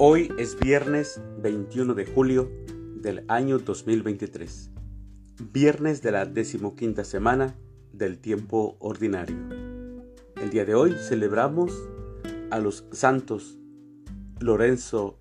Hoy 0.00 0.32
es 0.38 0.56
viernes 0.56 1.20
21 1.42 1.92
de 1.94 2.06
julio 2.06 2.48
del 3.02 3.24
año 3.26 3.58
2023, 3.58 4.70
viernes 5.52 6.02
de 6.02 6.12
la 6.12 6.24
decimoquinta 6.24 7.02
semana 7.02 7.56
del 7.92 8.20
tiempo 8.20 8.76
ordinario. 8.78 9.36
El 10.40 10.50
día 10.50 10.64
de 10.64 10.76
hoy 10.76 10.94
celebramos 11.00 11.72
a 12.52 12.60
los 12.60 12.84
santos 12.92 13.58
Lorenzo 14.38 15.18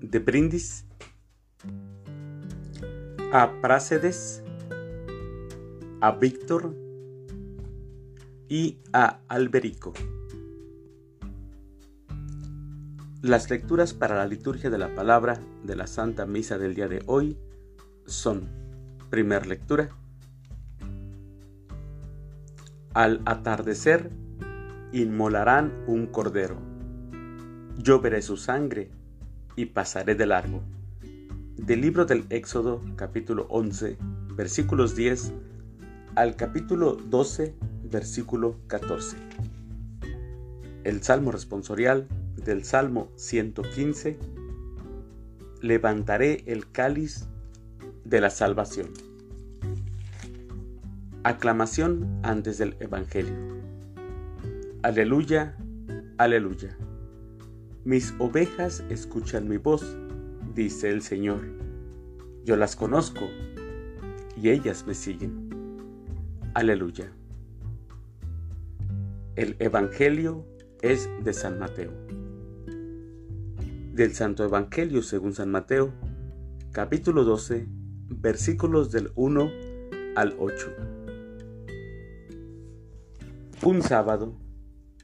de 0.00 0.18
Brindis, 0.20 0.86
a 3.30 3.60
Prácedes, 3.60 4.42
a 6.00 6.12
Víctor 6.12 6.74
y 8.48 8.78
a 8.94 9.20
Alberico. 9.28 9.92
Las 13.22 13.50
lecturas 13.50 13.92
para 13.92 14.16
la 14.16 14.26
liturgia 14.26 14.70
de 14.70 14.78
la 14.78 14.94
palabra 14.94 15.38
de 15.62 15.76
la 15.76 15.86
Santa 15.86 16.24
Misa 16.24 16.56
del 16.56 16.74
día 16.74 16.88
de 16.88 17.02
hoy 17.04 17.36
son, 18.06 18.48
primer 19.10 19.46
lectura, 19.46 19.90
al 22.94 23.20
atardecer 23.26 24.10
inmolarán 24.92 25.84
un 25.86 26.06
cordero, 26.06 26.56
yo 27.76 28.00
veré 28.00 28.22
su 28.22 28.38
sangre 28.38 28.90
y 29.54 29.66
pasaré 29.66 30.14
de 30.14 30.24
largo. 30.24 30.62
Del 31.56 31.82
libro 31.82 32.06
del 32.06 32.24
Éxodo 32.30 32.82
capítulo 32.96 33.46
11 33.50 33.98
versículos 34.34 34.96
10 34.96 35.34
al 36.14 36.36
capítulo 36.36 36.94
12 36.94 37.54
versículo 37.84 38.56
14. 38.66 39.18
El 40.84 41.02
Salmo 41.02 41.32
responsorial 41.32 42.08
del 42.36 42.64
Salmo 42.64 43.10
115, 43.16 44.18
levantaré 45.60 46.42
el 46.46 46.70
cáliz 46.70 47.28
de 48.04 48.20
la 48.20 48.30
salvación. 48.30 48.88
Aclamación 51.22 52.20
antes 52.22 52.58
del 52.58 52.76
Evangelio. 52.80 53.34
Aleluya, 54.82 55.56
aleluya. 56.16 56.76
Mis 57.84 58.14
ovejas 58.18 58.84
escuchan 58.88 59.48
mi 59.48 59.58
voz, 59.58 59.96
dice 60.54 60.90
el 60.90 61.02
Señor. 61.02 61.40
Yo 62.44 62.56
las 62.56 62.74
conozco 62.74 63.28
y 64.40 64.48
ellas 64.48 64.86
me 64.86 64.94
siguen. 64.94 65.50
Aleluya. 66.54 67.12
El 69.36 69.56
Evangelio 69.58 70.46
es 70.80 71.08
de 71.22 71.32
San 71.32 71.58
Mateo 71.58 71.92
del 74.00 74.14
Santo 74.14 74.44
Evangelio 74.44 75.02
según 75.02 75.34
San 75.34 75.50
Mateo, 75.50 75.92
capítulo 76.72 77.22
12, 77.22 77.66
versículos 78.08 78.90
del 78.90 79.12
1 79.14 79.50
al 80.16 80.36
8. 80.38 80.74
Un 83.62 83.82
sábado 83.82 84.38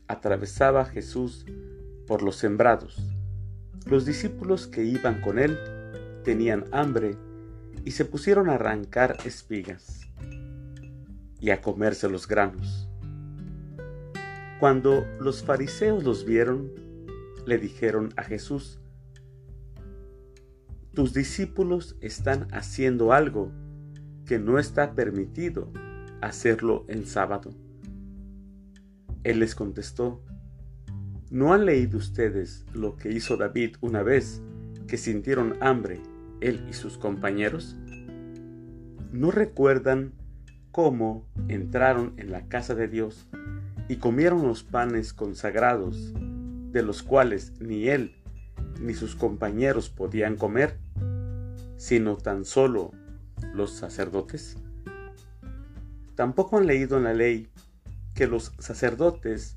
atravesaba 0.09 0.87
Jesús 0.87 1.45
por 2.07 2.23
los 2.23 2.37
sembrados. 2.37 2.97
Los 3.85 4.07
discípulos 4.07 4.67
que 4.67 4.85
iban 4.85 5.21
con 5.21 5.39
él 5.39 5.59
tenían 6.25 6.65
hambre 6.73 7.19
y 7.85 7.91
se 7.91 8.07
pusieron 8.07 8.49
a 8.49 8.55
arrancar 8.55 9.19
espigas 9.27 10.09
y 11.39 11.51
a 11.51 11.61
comerse 11.61 12.09
los 12.09 12.27
granos. 12.27 12.89
Cuando 14.59 15.07
los 15.21 15.45
fariseos 15.45 16.03
los 16.03 16.25
vieron, 16.25 16.71
le 17.45 17.59
dijeron 17.59 18.15
a 18.17 18.23
Jesús, 18.23 18.81
tus 20.97 21.13
discípulos 21.13 21.95
están 22.01 22.49
haciendo 22.53 23.13
algo 23.13 23.53
que 24.25 24.39
no 24.39 24.59
está 24.59 24.95
permitido 24.95 25.71
hacerlo 26.23 26.87
en 26.89 27.05
sábado. 27.05 27.51
Él 29.23 29.41
les 29.41 29.55
contestó, 29.55 30.25
¿no 31.31 31.53
han 31.53 31.67
leído 31.67 31.99
ustedes 31.99 32.65
lo 32.73 32.97
que 32.97 33.13
hizo 33.13 33.37
David 33.37 33.77
una 33.83 34.03
vez 34.03 34.41
que 34.89 34.97
sintieron 34.97 35.59
hambre, 35.61 36.01
él 36.41 36.65
y 36.67 36.73
sus 36.73 36.97
compañeros? 36.97 37.77
¿No 39.13 39.31
recuerdan 39.31 40.15
cómo 40.73 41.29
entraron 41.49 42.15
en 42.17 42.33
la 42.33 42.49
casa 42.49 42.75
de 42.75 42.89
Dios 42.89 43.29
y 43.87 43.97
comieron 43.97 44.49
los 44.49 44.63
panes 44.63 45.13
consagrados, 45.13 46.15
de 46.73 46.83
los 46.83 47.03
cuales 47.03 47.53
ni 47.61 47.87
él 47.89 48.15
ni 48.81 48.95
sus 48.95 49.15
compañeros 49.15 49.91
podían 49.91 50.37
comer? 50.37 50.86
Sino 51.77 52.17
tan 52.17 52.45
solo 52.45 52.93
los 53.55 53.73
sacerdotes? 53.73 54.57
Tampoco 56.15 56.59
han 56.59 56.67
leído 56.67 56.97
en 56.97 57.05
la 57.05 57.15
ley 57.15 57.49
que 58.15 58.27
los 58.27 58.53
sacerdotes 58.59 59.57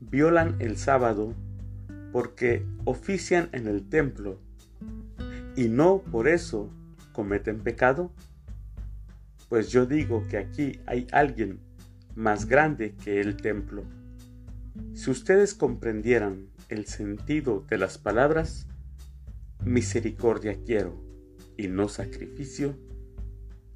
violan 0.00 0.56
el 0.60 0.76
sábado 0.76 1.34
porque 2.12 2.64
ofician 2.84 3.48
en 3.52 3.66
el 3.66 3.88
templo 3.88 4.40
y 5.56 5.68
no 5.68 5.98
por 5.98 6.28
eso 6.28 6.70
cometen 7.12 7.58
pecado? 7.58 8.12
Pues 9.48 9.70
yo 9.70 9.86
digo 9.86 10.26
que 10.28 10.38
aquí 10.38 10.80
hay 10.86 11.08
alguien 11.10 11.58
más 12.14 12.46
grande 12.46 12.94
que 12.94 13.20
el 13.20 13.36
templo. 13.36 13.82
Si 14.94 15.10
ustedes 15.10 15.54
comprendieran 15.54 16.46
el 16.68 16.86
sentido 16.86 17.64
de 17.68 17.78
las 17.78 17.98
palabras, 17.98 18.68
misericordia 19.64 20.56
quiero 20.64 21.07
y 21.58 21.68
no 21.68 21.88
sacrificio, 21.88 22.74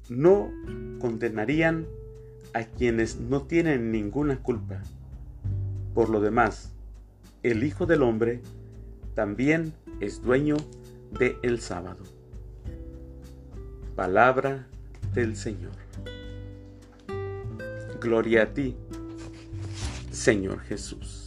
no 0.09 0.49
condenarían 0.99 1.85
a 2.53 2.63
quienes 2.63 3.19
no 3.19 3.43
tienen 3.43 3.91
ninguna 3.91 4.41
culpa. 4.41 4.81
Por 5.93 6.09
lo 6.09 6.21
demás, 6.21 6.71
el 7.43 7.63
Hijo 7.63 7.85
del 7.85 8.01
Hombre 8.01 8.41
también 9.13 9.73
es 9.99 10.23
dueño 10.23 10.57
de 11.19 11.37
el 11.43 11.59
sábado. 11.59 12.03
Palabra 13.95 14.67
del 15.13 15.35
Señor. 15.35 15.73
Gloria 18.01 18.43
a 18.43 18.53
ti, 18.53 18.75
Señor 20.11 20.61
Jesús. 20.61 21.22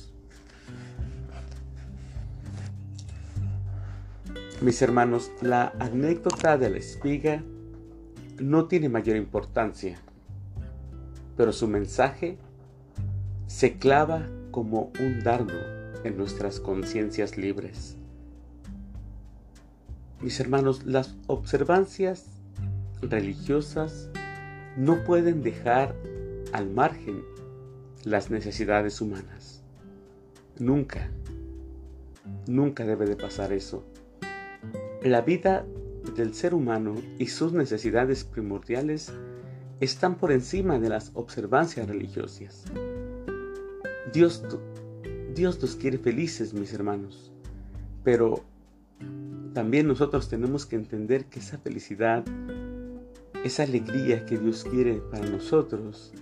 Mis 4.67 4.83
hermanos, 4.83 5.31
la 5.43 5.73
anécdota 5.79 6.59
de 6.59 6.69
la 6.71 6.79
espiga 6.79 7.41
no 8.41 8.67
tiene 8.67 8.89
mayor 8.89 9.17
importancia, 9.17 9.97
pero 11.37 11.53
su 11.53 11.69
mensaje 11.69 12.37
se 13.47 13.79
clava 13.79 14.29
como 14.51 14.91
un 14.99 15.23
dardo 15.23 15.55
en 16.03 16.17
nuestras 16.17 16.59
conciencias 16.59 17.39
libres. 17.39 17.97
Mis 20.21 20.41
hermanos, 20.41 20.85
las 20.85 21.15
observancias 21.29 22.27
religiosas 23.03 24.11
no 24.77 25.05
pueden 25.05 25.45
dejar 25.45 25.95
al 26.53 26.69
margen 26.71 27.23
las 28.03 28.33
necesidades 28.33 29.01
humanas. 29.01 29.63
Nunca, 30.59 31.09
nunca 32.49 32.85
debe 32.85 33.07
de 33.07 33.15
pasar 33.15 33.53
eso. 33.53 33.85
La 35.03 35.21
vida 35.21 35.65
del 36.17 36.35
ser 36.35 36.55
humano 36.55 36.95
y 37.19 37.27
sus 37.27 37.53
necesidades 37.53 38.25
primordiales 38.25 39.13
están 39.81 40.17
por 40.17 40.33
encima 40.33 40.79
de 40.79 40.89
las 40.89 41.11
observancias 41.15 41.89
religiosas. 41.89 42.65
Dios, 44.13 44.43
Dios 45.35 45.61
nos 45.61 45.77
quiere 45.77 45.99
felices, 45.99 46.55
mis 46.55 46.73
hermanos, 46.73 47.33
pero 48.03 48.43
también 49.53 49.87
nosotros 49.87 50.29
tenemos 50.29 50.65
que 50.65 50.77
entender 50.77 51.27
que 51.27 51.41
esa 51.41 51.59
felicidad, 51.59 52.25
esa 53.45 53.65
alegría 53.65 54.25
que 54.25 54.39
Dios 54.39 54.65
quiere 54.65 54.95
para 55.11 55.27
nosotros, 55.29 56.13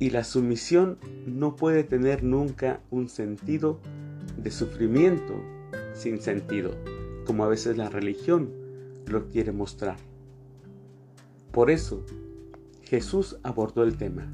y 0.00 0.10
la 0.10 0.24
sumisión 0.24 0.98
no 1.26 1.56
puede 1.56 1.84
tener 1.84 2.22
nunca 2.22 2.80
un 2.90 3.08
sentido 3.08 3.80
de 4.36 4.50
sufrimiento 4.50 5.34
sin 5.92 6.20
sentido 6.20 6.72
como 7.28 7.44
a 7.44 7.48
veces 7.48 7.76
la 7.76 7.90
religión 7.90 8.48
lo 9.04 9.28
quiere 9.28 9.52
mostrar. 9.52 9.98
Por 11.52 11.70
eso, 11.70 12.02
Jesús 12.84 13.36
abordó 13.42 13.82
el 13.82 13.98
tema, 13.98 14.26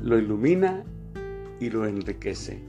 lo 0.00 0.18
ilumina 0.18 0.82
y 1.60 1.70
lo 1.70 1.86
enriquece. 1.86 2.60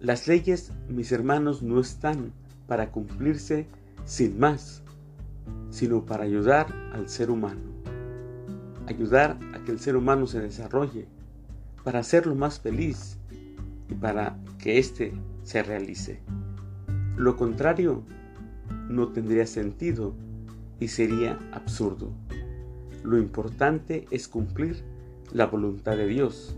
Las 0.00 0.26
leyes, 0.26 0.72
mis 0.88 1.12
hermanos, 1.12 1.62
no 1.62 1.78
están 1.78 2.32
para 2.66 2.90
cumplirse 2.90 3.68
sin 4.04 4.40
más, 4.40 4.82
sino 5.70 6.04
para 6.04 6.24
ayudar 6.24 6.66
al 6.92 7.08
ser 7.08 7.30
humano, 7.30 7.60
ayudar 8.88 9.38
a 9.54 9.62
que 9.62 9.70
el 9.70 9.78
ser 9.78 9.94
humano 9.94 10.26
se 10.26 10.40
desarrolle, 10.40 11.06
para 11.84 12.00
hacerlo 12.00 12.34
más 12.34 12.58
feliz 12.58 13.18
y 13.88 13.94
para 13.94 14.36
que 14.58 14.78
éste 14.80 15.12
se 15.44 15.62
realice. 15.62 16.20
Lo 17.18 17.36
contrario 17.36 18.04
no 18.88 19.08
tendría 19.08 19.44
sentido 19.44 20.14
y 20.78 20.86
sería 20.86 21.36
absurdo. 21.50 22.12
Lo 23.02 23.18
importante 23.18 24.06
es 24.12 24.28
cumplir 24.28 24.84
la 25.32 25.46
voluntad 25.46 25.96
de 25.96 26.06
Dios 26.06 26.54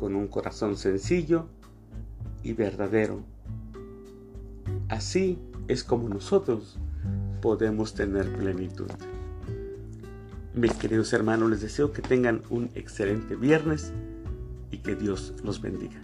con 0.00 0.16
un 0.16 0.26
corazón 0.26 0.76
sencillo 0.76 1.46
y 2.42 2.54
verdadero. 2.54 3.20
Así 4.88 5.38
es 5.68 5.84
como 5.84 6.08
nosotros 6.08 6.76
podemos 7.40 7.94
tener 7.94 8.36
plenitud. 8.36 8.90
Mis 10.54 10.72
queridos 10.72 11.12
hermanos, 11.12 11.50
les 11.50 11.60
deseo 11.60 11.92
que 11.92 12.02
tengan 12.02 12.42
un 12.50 12.68
excelente 12.74 13.36
viernes 13.36 13.92
y 14.72 14.78
que 14.78 14.96
Dios 14.96 15.34
los 15.44 15.60
bendiga. 15.60 16.00